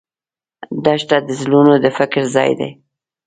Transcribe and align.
دښته 0.85 1.17
د 1.27 1.29
زړونو 1.41 1.73
د 1.83 1.85
فکر 1.97 2.21
ځای 2.35 2.51
دی. 2.59 2.69